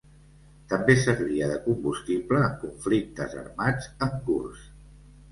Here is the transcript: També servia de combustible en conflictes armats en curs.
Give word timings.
També 0.69 0.93
servia 1.01 1.49
de 1.51 1.57
combustible 1.65 2.41
en 2.45 2.55
conflictes 2.63 3.35
armats 3.43 3.91
en 4.07 4.15
curs. 4.31 4.65